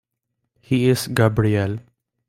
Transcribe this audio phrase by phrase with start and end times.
[0.61, 1.77] He is Gabriel.